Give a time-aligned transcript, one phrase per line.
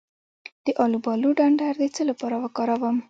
[0.65, 2.97] د الوبالو ډنډر د څه لپاره وکاروم؟